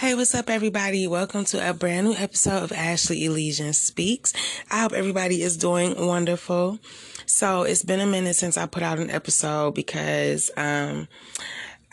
Hey, 0.00 0.14
what's 0.14 0.34
up, 0.34 0.48
everybody? 0.48 1.06
Welcome 1.06 1.44
to 1.44 1.68
a 1.68 1.74
brand 1.74 2.06
new 2.06 2.14
episode 2.14 2.62
of 2.62 2.72
Ashley 2.72 3.22
Elysian 3.26 3.74
Speaks. 3.74 4.32
I 4.70 4.80
hope 4.80 4.94
everybody 4.94 5.42
is 5.42 5.58
doing 5.58 5.94
wonderful. 5.94 6.78
So, 7.26 7.64
it's 7.64 7.84
been 7.84 8.00
a 8.00 8.06
minute 8.06 8.34
since 8.34 8.56
I 8.56 8.64
put 8.64 8.82
out 8.82 8.98
an 8.98 9.10
episode 9.10 9.74
because 9.74 10.50
um, 10.56 11.06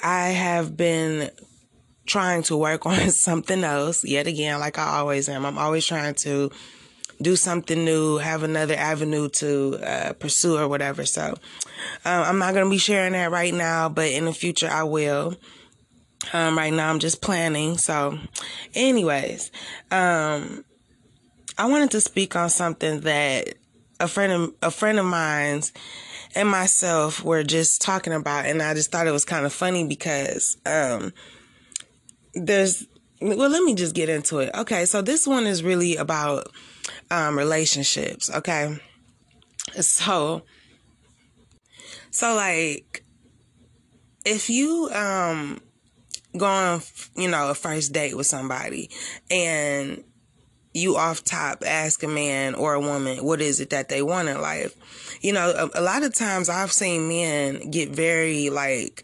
I 0.01 0.29
have 0.29 0.77
been 0.77 1.31
trying 2.05 2.43
to 2.43 2.55
work 2.55 2.85
on 2.85 3.11
something 3.11 3.65
else 3.65 4.05
yet 4.05 4.25
again, 4.25 4.61
like 4.61 4.79
I 4.79 4.99
always 4.99 5.27
am. 5.27 5.45
I'm 5.45 5.57
always 5.57 5.85
trying 5.85 6.15
to 6.15 6.49
do 7.21 7.35
something 7.35 7.83
new, 7.83 8.19
have 8.19 8.41
another 8.41 8.75
avenue 8.75 9.27
to 9.27 9.79
uh, 9.85 10.13
pursue 10.13 10.57
or 10.57 10.69
whatever. 10.69 11.05
So, 11.05 11.33
um, 12.05 12.23
I'm 12.23 12.39
not 12.39 12.53
going 12.53 12.67
to 12.67 12.71
be 12.71 12.77
sharing 12.77 13.11
that 13.11 13.31
right 13.31 13.53
now, 13.53 13.89
but 13.89 14.09
in 14.11 14.23
the 14.23 14.33
future, 14.33 14.69
I 14.69 14.83
will. 14.83 15.35
Um, 16.33 16.57
right 16.57 16.73
now 16.73 16.89
I'm 16.89 16.99
just 16.99 17.21
planning. 17.21 17.77
So, 17.77 18.17
anyways, 18.73 19.51
um, 19.91 20.65
I 21.57 21.67
wanted 21.67 21.91
to 21.91 22.01
speak 22.01 22.35
on 22.35 22.49
something 22.49 23.01
that 23.01 23.55
a 23.99 24.07
friend 24.07 24.31
of, 24.31 24.53
a 24.61 24.71
friend 24.71 24.99
of 24.99 25.05
mine's 25.05 25.71
and 26.35 26.49
myself 26.49 27.23
were 27.23 27.43
just 27.43 27.81
talking 27.81 28.13
about, 28.13 28.45
and 28.45 28.61
I 28.61 28.73
just 28.73 28.91
thought 28.91 29.07
it 29.07 29.11
was 29.11 29.25
kind 29.25 29.45
of 29.45 29.53
funny 29.53 29.87
because 29.87 30.57
um, 30.65 31.13
there's 32.33 32.85
well, 33.21 33.49
let 33.49 33.63
me 33.63 33.73
just 33.73 33.95
get 33.95 34.09
into 34.09 34.39
it. 34.39 34.51
Okay, 34.53 34.85
so 34.85 35.01
this 35.01 35.25
one 35.25 35.47
is 35.47 35.63
really 35.63 35.95
about 35.95 36.51
um, 37.09 37.37
relationships. 37.37 38.29
Okay, 38.29 38.77
so 39.79 40.43
so 42.11 42.35
like 42.35 43.03
if 44.25 44.49
you 44.49 44.89
um 44.93 45.59
go 46.37 46.45
on, 46.45 46.81
you 47.15 47.27
know, 47.27 47.49
a 47.49 47.55
first 47.55 47.93
date 47.93 48.15
with 48.15 48.27
somebody 48.27 48.89
and 49.29 50.03
you 50.73 50.95
off 50.95 51.23
top 51.23 51.63
ask 51.65 52.03
a 52.03 52.07
man 52.07 52.53
or 52.53 52.75
a 52.75 52.79
woman 52.79 53.23
what 53.23 53.41
is 53.41 53.59
it 53.59 53.71
that 53.71 53.89
they 53.89 54.01
want 54.01 54.27
in 54.27 54.39
life? 54.39 54.75
You 55.21 55.33
know 55.33 55.69
a, 55.73 55.79
a 55.79 55.81
lot 55.81 56.03
of 56.03 56.13
times 56.13 56.49
i've 56.49 56.71
seen 56.71 57.07
men 57.07 57.71
get 57.71 57.89
very 57.89 58.51
like 58.51 59.03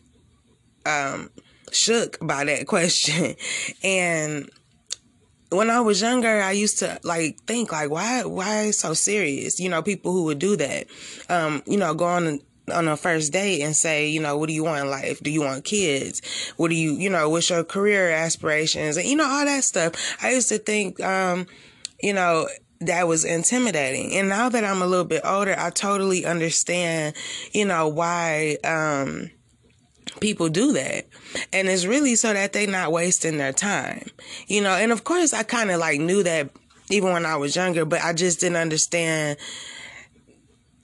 um 0.86 1.32
shook 1.74 2.18
by 2.22 2.44
that 2.46 2.68
question. 2.68 3.36
And 3.84 4.50
when 5.50 5.70
I 5.70 5.82
was 5.82 6.02
younger, 6.02 6.42
I 6.42 6.52
used 6.52 6.80
to 6.80 7.00
like 7.04 7.40
think 7.46 7.72
like, 7.72 7.90
why, 7.90 8.24
why 8.24 8.72
so 8.72 8.94
serious? 8.94 9.60
You 9.60 9.70
know, 9.70 9.82
people 9.82 10.12
who 10.12 10.24
would 10.26 10.40
do 10.40 10.56
that, 10.56 10.88
um, 11.30 11.62
you 11.66 11.78
know, 11.78 11.94
go 11.94 12.06
on 12.06 12.40
on 12.72 12.88
a 12.88 12.96
first 12.96 13.34
date 13.34 13.62
and 13.62 13.76
say, 13.76 14.08
you 14.08 14.22
know, 14.22 14.38
what 14.38 14.48
do 14.48 14.54
you 14.54 14.64
want 14.64 14.82
in 14.82 14.90
life? 14.90 15.20
Do 15.22 15.32
you 15.32 15.42
want 15.42 15.66
kids? 15.66 16.22
What 16.58 16.70
do 16.70 16.76
you, 16.76 16.94
you 16.94 17.10
know, 17.10 17.30
what's 17.30 17.50
your 17.50 17.64
career 17.64 18.10
aspirations? 18.12 18.98
And, 18.98 19.08
you 19.08 19.16
know, 19.16 19.26
all 19.26 19.46
that 19.46 19.64
stuff. 19.64 19.94
I 20.22 20.32
used 20.32 20.50
to 20.50 20.58
think, 20.58 21.02
um, 21.02 21.48
you 22.02 22.14
know, 22.14 22.48
that 22.82 23.08
was 23.08 23.26
intimidating. 23.26 24.14
And 24.14 24.30
now 24.30 24.50
that 24.50 24.64
I'm 24.64 24.82
a 24.82 24.88
little 24.88 25.06
bit 25.06 25.22
older, 25.26 25.56
I 25.58 25.70
totally 25.70 26.26
understand, 26.26 27.16
you 27.52 27.66
know, 27.66 27.88
why, 27.88 28.58
um, 28.64 29.30
people 30.20 30.50
do 30.50 30.74
that. 30.74 31.06
And 31.52 31.68
it's 31.68 31.86
really 31.86 32.16
so 32.16 32.34
that 32.34 32.54
they're 32.54 32.68
not 32.68 32.92
wasting 32.92 33.38
their 33.38 33.54
time, 33.54 34.10
you 34.48 34.62
know, 34.62 34.72
and 34.72 34.92
of 34.92 35.04
course 35.04 35.34
I 35.34 35.44
kind 35.44 35.72
of 35.72 35.80
like 35.80 36.00
knew 36.00 36.24
that 36.24 36.50
even 36.90 37.14
when 37.14 37.26
I 37.26 37.38
was 37.38 37.56
younger, 37.56 37.86
but 37.86 38.02
I 38.04 38.14
just 38.14 38.40
didn't 38.40 38.58
understand, 38.58 39.38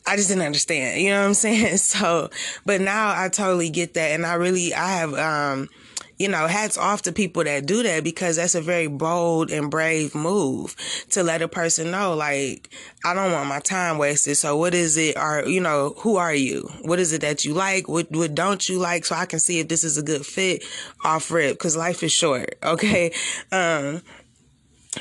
I 0.09 0.15
just 0.15 0.29
didn't 0.29 0.43
understand. 0.43 1.01
You 1.01 1.11
know 1.11 1.21
what 1.21 1.27
I'm 1.27 1.33
saying? 1.35 1.77
So, 1.89 2.29
but 2.65 2.81
now 2.81 3.13
I 3.15 3.29
totally 3.29 3.69
get 3.69 3.93
that. 3.93 4.11
And 4.11 4.25
I 4.25 4.33
really, 4.33 4.73
I 4.73 4.97
have, 4.97 5.13
um, 5.13 5.69
you 6.17 6.27
know, 6.27 6.47
hats 6.47 6.77
off 6.77 7.03
to 7.03 7.11
people 7.11 7.43
that 7.43 7.65
do 7.65 7.83
that 7.83 8.03
because 8.03 8.35
that's 8.35 8.55
a 8.55 8.61
very 8.61 8.87
bold 8.87 9.51
and 9.51 9.69
brave 9.69 10.15
move 10.15 10.75
to 11.11 11.23
let 11.23 11.41
a 11.41 11.47
person 11.47 11.91
know, 11.91 12.15
like, 12.15 12.69
I 13.05 13.13
don't 13.13 13.31
want 13.31 13.47
my 13.49 13.59
time 13.59 13.97
wasted. 13.97 14.37
So 14.37 14.57
what 14.57 14.73
is 14.73 14.97
it? 14.97 15.15
Or, 15.17 15.45
you 15.45 15.61
know, 15.61 15.93
who 15.99 16.17
are 16.17 16.33
you? 16.33 16.69
What 16.81 16.99
is 16.99 17.13
it 17.13 17.21
that 17.21 17.45
you 17.45 17.53
like? 17.53 17.87
What, 17.87 18.11
what 18.11 18.35
don't 18.35 18.67
you 18.67 18.79
like? 18.79 19.05
So 19.05 19.15
I 19.15 19.25
can 19.25 19.39
see 19.39 19.59
if 19.59 19.67
this 19.67 19.83
is 19.83 19.97
a 19.97 20.03
good 20.03 20.25
fit 20.25 20.63
off 21.03 21.31
rip 21.31 21.53
because 21.53 21.77
life 21.77 22.03
is 22.03 22.11
short. 22.11 22.55
Okay. 22.63 23.13
Um, 23.51 24.01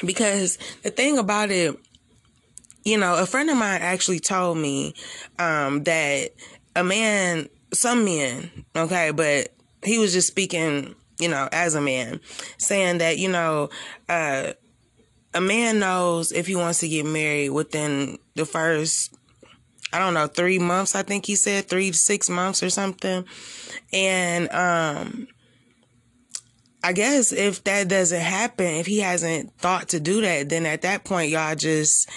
because 0.05 0.59
the 0.83 0.91
thing 0.91 1.19
about 1.19 1.51
it, 1.51 1.77
you 2.85 2.99
know, 2.99 3.17
a 3.17 3.27
friend 3.27 3.51
of 3.51 3.57
mine 3.57 3.81
actually 3.83 4.21
told 4.21 4.59
me 4.59 4.95
um, 5.39 5.83
that 5.85 6.31
a 6.75 6.85
man, 6.85 7.49
some 7.73 8.05
men, 8.05 8.51
okay, 8.77 9.11
but 9.11 9.49
he 9.85 9.99
was 9.99 10.13
just 10.13 10.29
speaking, 10.29 10.95
you 11.19 11.29
know, 11.29 11.49
as 11.53 11.75
a 11.75 11.81
man, 11.81 12.21
saying 12.57 12.99
that, 12.99 13.19
you 13.19 13.29
know, 13.29 13.69
uh, 14.09 14.53
a 15.35 15.41
man 15.41 15.79
knows 15.79 16.33
if 16.33 16.47
he 16.47 16.57
wants 16.57 16.81
to 16.81 16.89
get 16.89 17.05
married 17.05 17.51
within 17.51 18.19
the 18.35 18.47
first, 18.47 19.15
I 19.93 19.99
don't 19.99 20.15
know, 20.15 20.27
three 20.27 20.59
months, 20.59 20.95
I 20.95 21.03
think 21.03 21.27
he 21.27 21.37
said, 21.37 21.69
three 21.69 21.91
to 21.91 21.97
six 21.97 22.31
months 22.31 22.63
or 22.63 22.71
something. 22.71 23.25
And, 23.93 24.51
um, 24.53 25.29
I 26.83 26.93
guess 26.93 27.33
if 27.33 27.65
that 27.65 27.89
doesn't 27.89 28.21
happen, 28.21 28.67
if 28.67 28.87
he 28.87 29.01
hasn't 29.01 29.53
thought 29.59 29.89
to 29.89 30.01
do 30.01 30.21
that, 30.21 30.49
then 30.49 30.65
at 30.65 30.83
that 30.83 31.05
point, 31.05 31.31
y'all 31.31 31.57
just, 31.57 32.09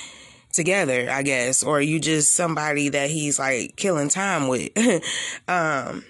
together, 0.51 1.09
I 1.09 1.23
guess, 1.23 1.63
or 1.63 1.81
you 1.81 2.00
just 2.00 2.34
somebody 2.34 2.89
that 2.89 3.09
he's 3.09 3.39
like 3.39 3.75
killing 3.75 4.09
time 4.09 4.47
with. 4.47 4.72
um, 5.47 6.03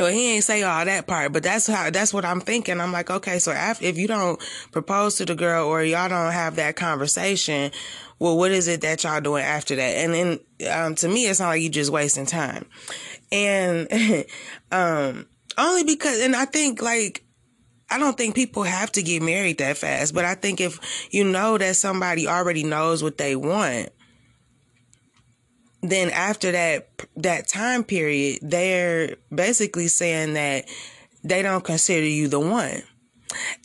well, 0.00 0.12
he 0.12 0.34
ain't 0.34 0.44
say 0.44 0.62
all 0.62 0.84
that 0.84 1.06
part, 1.06 1.32
but 1.32 1.42
that's 1.42 1.66
how 1.66 1.90
that's 1.90 2.14
what 2.14 2.24
I'm 2.24 2.40
thinking. 2.40 2.80
I'm 2.80 2.92
like, 2.92 3.10
okay, 3.10 3.38
so 3.38 3.50
after, 3.50 3.84
if 3.84 3.98
you 3.98 4.06
don't 4.06 4.40
propose 4.70 5.16
to 5.16 5.24
the 5.24 5.34
girl 5.34 5.66
or 5.66 5.82
y'all 5.82 6.08
don't 6.08 6.32
have 6.32 6.56
that 6.56 6.76
conversation, 6.76 7.72
well, 8.18 8.36
what 8.36 8.52
is 8.52 8.68
it 8.68 8.80
that 8.82 9.02
y'all 9.02 9.20
doing 9.20 9.44
after 9.44 9.74
that? 9.76 9.96
And 9.96 10.14
then 10.14 10.40
um, 10.70 10.94
to 10.96 11.08
me, 11.08 11.26
it's 11.26 11.40
not 11.40 11.48
like 11.48 11.62
you 11.62 11.68
just 11.68 11.90
wasting 11.90 12.26
time, 12.26 12.66
and 13.32 13.88
um, 14.72 15.26
only 15.56 15.84
because, 15.84 16.20
and 16.20 16.36
I 16.36 16.44
think 16.44 16.80
like 16.80 17.24
I 17.90 17.98
don't 17.98 18.16
think 18.16 18.34
people 18.34 18.64
have 18.64 18.92
to 18.92 19.02
get 19.02 19.22
married 19.22 19.58
that 19.58 19.78
fast, 19.78 20.14
but 20.14 20.24
I 20.24 20.34
think 20.34 20.60
if 20.60 21.08
you 21.10 21.24
know 21.24 21.56
that 21.56 21.76
somebody 21.76 22.28
already 22.28 22.64
knows 22.64 23.02
what 23.02 23.16
they 23.16 23.34
want, 23.34 23.88
then 25.82 26.10
after 26.10 26.52
that 26.52 26.88
that 27.16 27.48
time 27.48 27.84
period, 27.84 28.40
they're 28.42 29.16
basically 29.34 29.88
saying 29.88 30.34
that 30.34 30.68
they 31.24 31.42
don't 31.42 31.64
consider 31.64 32.06
you 32.06 32.28
the 32.28 32.40
one. 32.40 32.82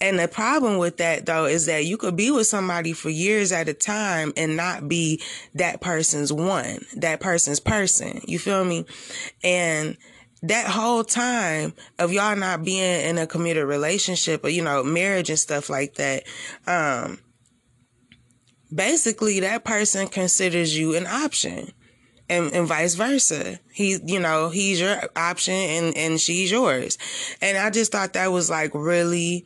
And 0.01 0.19
the 0.19 0.27
problem 0.27 0.77
with 0.77 0.97
that 0.97 1.25
though 1.25 1.45
is 1.45 1.65
that 1.65 1.85
you 1.85 1.97
could 1.97 2.15
be 2.15 2.31
with 2.31 2.47
somebody 2.47 2.93
for 2.93 3.09
years 3.09 3.51
at 3.51 3.69
a 3.69 3.73
time 3.73 4.33
and 4.35 4.57
not 4.57 4.87
be 4.87 5.21
that 5.55 5.81
person's 5.81 6.31
one, 6.33 6.85
that 6.97 7.19
person's 7.19 7.59
person. 7.59 8.21
You 8.25 8.39
feel 8.39 8.63
me? 8.65 8.85
And 9.43 9.97
that 10.43 10.67
whole 10.67 11.05
time 11.05 11.73
of 11.97 12.11
y'all 12.11 12.35
not 12.35 12.63
being 12.63 13.01
in 13.01 13.17
a 13.17 13.25
committed 13.25 13.65
relationship 13.65 14.43
or, 14.43 14.49
you 14.49 14.61
know, 14.61 14.83
marriage 14.83 15.29
and 15.29 15.39
stuff 15.39 15.69
like 15.69 15.95
that, 15.95 16.23
um, 16.67 17.17
basically 18.73 19.39
that 19.39 19.63
person 19.63 20.07
considers 20.07 20.77
you 20.77 20.95
an 20.95 21.07
option 21.07 21.71
and, 22.29 22.51
and 22.51 22.67
vice 22.67 22.95
versa. 22.95 23.57
He, 23.71 23.97
you 24.03 24.19
know, 24.19 24.49
he's 24.49 24.81
your 24.81 25.01
option 25.15 25.53
and, 25.53 25.97
and 25.97 26.19
she's 26.19 26.51
yours. 26.51 26.97
And 27.41 27.57
I 27.57 27.69
just 27.69 27.93
thought 27.93 28.13
that 28.13 28.31
was 28.31 28.49
like 28.49 28.75
really, 28.75 29.45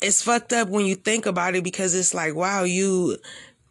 it's 0.00 0.22
fucked 0.22 0.54
up 0.54 0.70
when 0.70 0.86
you 0.86 0.94
think 0.94 1.26
about 1.26 1.54
it 1.56 1.62
because 1.62 1.94
it's 1.94 2.14
like, 2.14 2.34
wow, 2.34 2.62
you, 2.62 3.18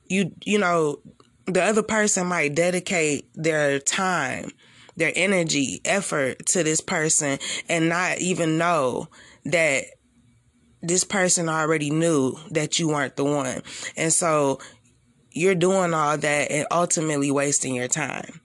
you, 0.05 0.31
you 0.45 0.59
know, 0.59 0.99
the 1.47 1.63
other 1.63 1.83
person 1.83 2.27
might 2.27 2.53
dedicate 2.53 3.27
their 3.33 3.79
time 3.79 4.51
their 4.95 5.11
energy, 5.15 5.81
effort 5.85 6.45
to 6.47 6.63
this 6.63 6.81
person 6.81 7.39
and 7.69 7.89
not 7.89 8.19
even 8.19 8.57
know 8.57 9.07
that 9.45 9.85
this 10.81 11.03
person 11.03 11.49
already 11.49 11.89
knew 11.89 12.37
that 12.49 12.79
you 12.79 12.87
weren't 12.87 13.15
the 13.15 13.23
one. 13.23 13.61
And 13.95 14.11
so 14.11 14.59
you're 15.31 15.55
doing 15.55 15.93
all 15.93 16.17
that 16.17 16.51
and 16.51 16.67
ultimately 16.71 17.31
wasting 17.31 17.75
your 17.75 17.87
time. 17.87 18.41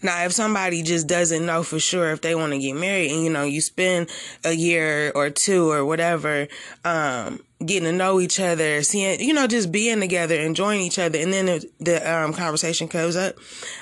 Now, 0.00 0.24
if 0.24 0.32
somebody 0.32 0.82
just 0.82 1.08
doesn't 1.08 1.44
know 1.44 1.64
for 1.64 1.80
sure 1.80 2.12
if 2.12 2.20
they 2.20 2.36
want 2.36 2.52
to 2.52 2.58
get 2.58 2.74
married 2.76 3.10
and, 3.10 3.24
you 3.24 3.30
know, 3.30 3.42
you 3.42 3.60
spend 3.60 4.08
a 4.44 4.52
year 4.52 5.10
or 5.12 5.28
two 5.28 5.70
or 5.72 5.84
whatever, 5.84 6.46
um, 6.84 7.40
getting 7.64 7.84
to 7.84 7.92
know 7.92 8.20
each 8.20 8.38
other, 8.38 8.82
seeing, 8.82 9.20
you 9.20 9.34
know, 9.34 9.46
just 9.46 9.72
being 9.72 10.00
together, 10.00 10.36
enjoying 10.36 10.80
each 10.80 10.98
other. 10.98 11.18
And 11.18 11.32
then 11.32 11.46
the, 11.46 11.70
the 11.80 12.12
um, 12.12 12.32
conversation 12.32 12.88
comes 12.88 13.16
up. 13.16 13.36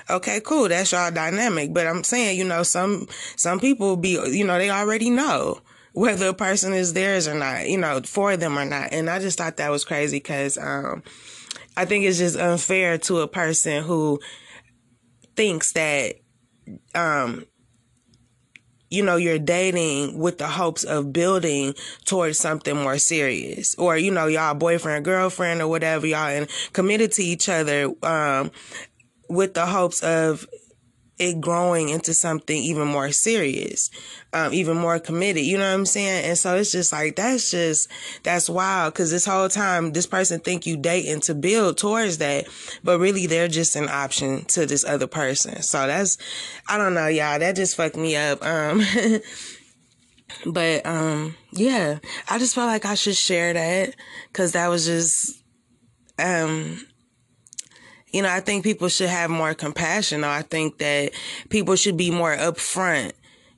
Okay, 0.08 0.40
cool. 0.40 0.68
That's 0.68 0.92
y'all 0.92 1.10
dynamic. 1.10 1.74
But 1.74 1.86
I'm 1.86 2.02
saying, 2.02 2.38
you 2.38 2.44
know, 2.44 2.62
some, 2.62 3.06
some 3.36 3.60
people 3.60 3.96
be, 3.96 4.18
you 4.30 4.46
know, 4.46 4.58
they 4.58 4.70
already 4.70 5.10
know 5.10 5.60
whether 5.92 6.28
a 6.28 6.34
person 6.34 6.72
is 6.72 6.92
theirs 6.92 7.28
or 7.28 7.34
not, 7.34 7.68
you 7.68 7.78
know, 7.78 8.00
for 8.02 8.36
them 8.36 8.58
or 8.58 8.64
not. 8.64 8.92
And 8.92 9.10
I 9.10 9.18
just 9.18 9.38
thought 9.38 9.56
that 9.58 9.70
was 9.70 9.84
crazy 9.84 10.18
because, 10.18 10.58
um, 10.58 11.02
I 11.76 11.84
think 11.84 12.04
it's 12.04 12.18
just 12.18 12.38
unfair 12.38 12.96
to 12.98 13.20
a 13.20 13.28
person 13.28 13.82
who, 13.82 14.20
thinks 15.36 15.72
that 15.74 16.14
um 16.94 17.44
you 18.90 19.02
know, 19.02 19.16
you're 19.16 19.38
dating 19.38 20.18
with 20.18 20.38
the 20.38 20.46
hopes 20.46 20.84
of 20.84 21.12
building 21.12 21.74
towards 22.04 22.38
something 22.38 22.76
more 22.76 22.98
serious. 22.98 23.74
Or, 23.76 23.96
you 23.96 24.10
know, 24.10 24.26
y'all 24.26 24.54
boyfriend, 24.54 25.04
girlfriend, 25.04 25.60
or 25.60 25.68
whatever, 25.68 26.06
y'all 26.06 26.28
and 26.28 26.48
committed 26.72 27.12
to 27.12 27.22
each 27.22 27.48
other, 27.48 27.92
um, 28.02 28.50
with 29.28 29.54
the 29.54 29.66
hopes 29.66 30.02
of 30.02 30.46
it 31.18 31.40
growing 31.40 31.88
into 31.88 32.12
something 32.12 32.56
even 32.56 32.86
more 32.86 33.10
serious, 33.10 33.90
um, 34.32 34.52
even 34.52 34.76
more 34.76 34.98
committed. 34.98 35.44
You 35.44 35.56
know 35.56 35.68
what 35.68 35.78
I'm 35.78 35.86
saying? 35.86 36.24
And 36.26 36.36
so 36.38 36.56
it's 36.56 36.72
just 36.72 36.92
like 36.92 37.16
that's 37.16 37.50
just 37.50 37.88
that's 38.22 38.50
wild 38.50 38.92
because 38.92 39.10
this 39.10 39.24
whole 39.24 39.48
time 39.48 39.92
this 39.92 40.06
person 40.06 40.40
think 40.40 40.66
you 40.66 40.76
dating 40.76 41.20
to 41.22 41.34
build 41.34 41.78
towards 41.78 42.18
that, 42.18 42.46
but 42.84 42.98
really 42.98 43.26
they're 43.26 43.48
just 43.48 43.76
an 43.76 43.88
option 43.88 44.44
to 44.46 44.66
this 44.66 44.84
other 44.84 45.06
person. 45.06 45.62
So 45.62 45.86
that's 45.86 46.18
I 46.68 46.76
don't 46.76 46.94
know, 46.94 47.06
y'all. 47.06 47.38
That 47.38 47.56
just 47.56 47.76
fucked 47.76 47.96
me 47.96 48.16
up. 48.16 48.44
Um, 48.44 48.82
but 50.46 50.84
um, 50.84 51.34
yeah, 51.52 51.98
I 52.28 52.38
just 52.38 52.54
felt 52.54 52.68
like 52.68 52.84
I 52.84 52.94
should 52.94 53.16
share 53.16 53.54
that 53.54 53.94
because 54.28 54.52
that 54.52 54.68
was 54.68 54.84
just 54.84 55.42
um 56.18 56.86
you 58.12 58.22
know, 58.22 58.30
I 58.30 58.40
think 58.40 58.64
people 58.64 58.88
should 58.88 59.08
have 59.08 59.30
more 59.30 59.54
compassion. 59.54 60.24
Or 60.24 60.28
I 60.28 60.42
think 60.42 60.78
that 60.78 61.12
people 61.48 61.76
should 61.76 61.96
be 61.96 62.10
more 62.10 62.36
upfront, 62.36 63.12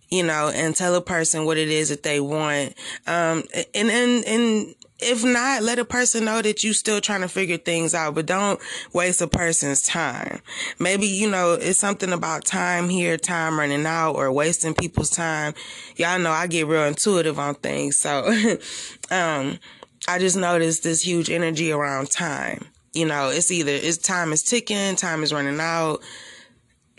you 0.09 0.23
know, 0.23 0.51
and 0.53 0.75
tell 0.75 0.95
a 0.95 1.03
person 1.03 1.45
what 1.45 1.59
it 1.59 1.69
is 1.69 1.91
that 1.91 2.03
they 2.03 2.21
want. 2.21 2.75
Um, 3.07 3.45
and, 3.75 3.91
and, 3.91 4.25
and, 4.25 4.75
if 5.01 5.23
not, 5.23 5.63
let 5.63 5.79
a 5.79 5.85
person 5.85 6.25
know 6.25 6.43
that 6.43 6.65
you 6.65 6.73
still 6.73 7.01
trying 7.01 7.21
to 7.21 7.29
figure 7.29 7.57
things 7.57 7.95
out, 7.95 8.17
but 8.17 8.27
don't 8.27 8.59
waste 8.93 9.23
a 9.23 9.29
person's 9.29 9.81
time. 9.81 10.41
Maybe, 10.81 11.07
you 11.07 11.31
know, 11.31 11.53
it's 11.53 11.79
something 11.79 12.13
about 12.13 12.45
time 12.45 12.89
here, 12.89 13.17
time 13.17 13.61
running 13.61 13.87
out 13.87 14.17
or 14.17 14.33
wasting 14.33 14.75
people's 14.75 15.11
time. 15.11 15.55
Y'all 15.95 16.19
know 16.19 16.33
I 16.33 16.49
get 16.49 16.67
real 16.67 16.83
intuitive 16.83 17.39
on 17.39 17.55
things. 17.55 17.97
So, 17.97 18.25
um, 19.13 19.61
I 20.09 20.19
just 20.19 20.37
noticed 20.37 20.83
this 20.83 21.07
huge 21.07 21.31
energy 21.31 21.71
around 21.71 22.11
time 22.11 22.67
you 22.99 23.07
know, 23.07 23.29
it's 23.29 23.51
either 23.51 23.71
it's 23.73 23.97
time 23.97 24.33
is 24.33 24.43
ticking, 24.43 24.97
time 24.97 25.23
is 25.23 25.33
running 25.33 25.61
out, 25.61 26.01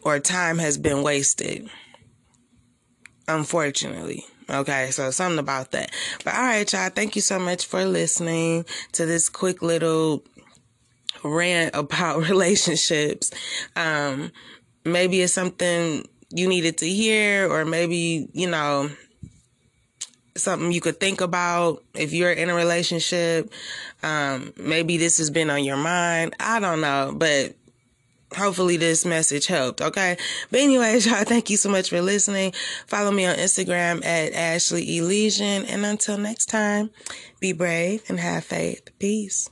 or 0.04 0.20
time 0.20 0.58
has 0.58 0.78
been 0.78 1.04
wasted. 1.04 1.70
Unfortunately. 3.28 4.26
Okay, 4.50 4.90
so 4.92 5.12
something 5.12 5.40
about 5.40 5.72
that. 5.72 5.92
But 6.24 6.36
all 6.36 6.42
right, 6.42 6.72
y'all, 6.72 6.90
thank 6.90 7.16
you 7.16 7.22
so 7.22 7.38
much 7.38 7.66
for 7.66 7.86
listening 7.86 8.66
to 8.94 9.06
this 9.06 9.30
quick 9.30 9.62
little 9.62 10.24
rant 11.24 11.76
about 11.76 12.20
relationships. 12.30 13.30
Um, 13.76 14.32
maybe 14.86 15.22
it's 15.22 15.34
something 15.34 16.08
you 16.32 16.48
needed 16.48 16.78
to 16.78 16.88
hear, 16.88 17.52
or 17.52 17.66
maybe, 17.66 18.30
you 18.34 18.50
know, 18.50 18.90
something 20.40 20.72
you 20.72 20.82
could 20.82 21.00
think 21.00 21.22
about 21.22 21.84
if 21.94 22.14
you're 22.14 22.32
in 22.32 22.50
a 22.50 22.56
relationship. 22.56 23.52
Um, 24.04 24.54
maybe 24.58 24.98
this 24.98 25.18
has 25.18 25.30
been 25.30 25.50
on 25.50 25.64
your 25.64 25.78
mind. 25.78 26.36
I 26.40 26.60
don't 26.60 26.82
know, 26.82 27.14
but 27.16 27.56
hopefully 28.36 28.78
this 28.78 29.06
message 29.06 29.48
helped. 29.48 29.82
Okay. 29.82 30.18
But 30.52 30.60
anyways, 30.60 31.06
y'all, 31.08 31.24
thank 31.24 31.50
you 31.50 31.58
so 31.58 31.70
much 31.70 31.90
for 31.90 32.02
listening. 32.02 32.54
Follow 32.88 33.12
me 33.12 33.26
on 33.26 33.36
Instagram 33.36 34.06
at 34.06 34.34
Ashley 34.34 34.98
Elysian. 34.98 35.66
And 35.66 35.86
until 35.86 36.18
next 36.18 36.48
time, 36.48 36.90
be 37.40 37.54
brave 37.54 38.04
and 38.10 38.20
have 38.20 38.44
faith. 38.44 38.90
Peace. 39.00 39.50